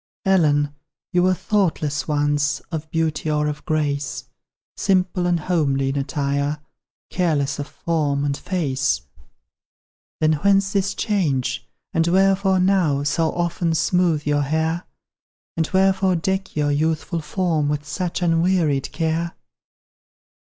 [0.25, 0.73] Ellen,
[1.13, 4.23] you were thoughtless once Of beauty or of grace,
[4.75, 6.57] Simple and homely in attire,
[7.11, 9.01] Careless of form and face;
[10.19, 11.67] Then whence this change?
[11.93, 14.85] and wherefore now So often smoothe your hair?
[15.55, 19.33] And wherefore deck your youthful form With such unwearied care?